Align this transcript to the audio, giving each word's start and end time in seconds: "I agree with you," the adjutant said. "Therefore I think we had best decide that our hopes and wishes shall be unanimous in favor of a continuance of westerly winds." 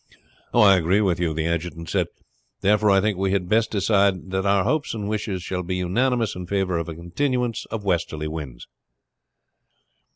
"I 0.55 0.77
agree 0.77 0.99
with 1.01 1.19
you," 1.19 1.31
the 1.31 1.45
adjutant 1.45 1.87
said. 1.87 2.07
"Therefore 2.61 2.89
I 2.89 3.01
think 3.01 3.19
we 3.19 3.33
had 3.33 3.47
best 3.47 3.69
decide 3.69 4.31
that 4.31 4.47
our 4.47 4.63
hopes 4.63 4.95
and 4.95 5.07
wishes 5.07 5.43
shall 5.43 5.61
be 5.61 5.75
unanimous 5.75 6.33
in 6.35 6.47
favor 6.47 6.79
of 6.79 6.89
a 6.89 6.95
continuance 6.95 7.65
of 7.67 7.83
westerly 7.85 8.27
winds." 8.27 8.65